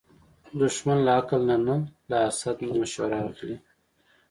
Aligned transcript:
دښمن 0.59 0.97
له 1.05 1.11
عقل 1.19 1.41
نه 1.49 1.57
نه، 1.65 1.75
له 2.09 2.17
حسد 2.25 2.57
نه 2.67 2.73
مشوره 2.81 3.17
اخلي 3.29 3.57